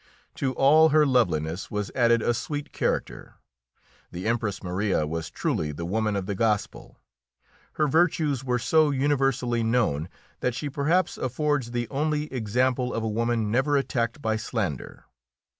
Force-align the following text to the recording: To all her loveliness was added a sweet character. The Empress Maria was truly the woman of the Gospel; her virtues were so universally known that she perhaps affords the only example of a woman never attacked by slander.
To 0.33 0.53
all 0.53 0.89
her 0.89 1.05
loveliness 1.05 1.69
was 1.69 1.91
added 1.93 2.23
a 2.23 2.33
sweet 2.33 2.73
character. 2.73 3.35
The 4.11 4.27
Empress 4.27 4.63
Maria 4.63 5.05
was 5.05 5.29
truly 5.29 5.71
the 5.71 5.85
woman 5.85 6.15
of 6.15 6.25
the 6.25 6.33
Gospel; 6.33 6.97
her 7.73 7.87
virtues 7.87 8.43
were 8.43 8.57
so 8.57 8.89
universally 8.89 9.61
known 9.61 10.09
that 10.39 10.55
she 10.55 10.71
perhaps 10.71 11.19
affords 11.19 11.69
the 11.69 11.87
only 11.89 12.33
example 12.33 12.95
of 12.95 13.03
a 13.03 13.07
woman 13.07 13.51
never 13.51 13.77
attacked 13.77 14.23
by 14.23 14.37
slander. 14.37 15.05